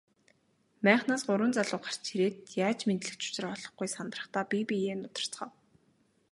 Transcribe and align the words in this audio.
Майхнаас 0.85 1.21
гурван 1.27 1.51
залуу 1.57 1.79
гарч 1.87 2.03
ирээд 2.15 2.37
яаж 2.65 2.79
мэндлэх 2.87 3.15
ч 3.21 3.23
учраа 3.29 3.51
олохгүй 3.55 3.87
сандрахдаа 3.95 4.43
бие 4.49 4.65
биеэ 4.69 4.95
нударцгаав. 4.97 5.51